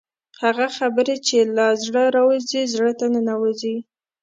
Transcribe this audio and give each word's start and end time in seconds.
هغه 0.41 0.67
خبرې 0.77 1.15
چې 1.27 1.37
له 1.55 1.65
زړه 1.85 2.03
راوځي 2.15 2.61
زړه 2.73 2.91
ته 2.99 3.05
ننوځي. 3.13 3.77